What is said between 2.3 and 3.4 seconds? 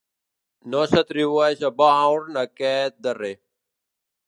aquest darrer.